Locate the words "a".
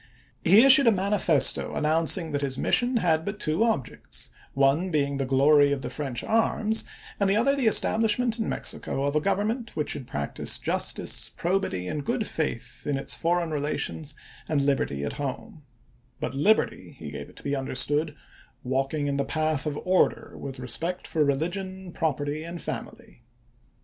0.87-0.91, 9.15-9.21